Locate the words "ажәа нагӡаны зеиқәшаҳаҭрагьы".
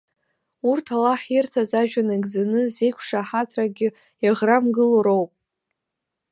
1.81-3.87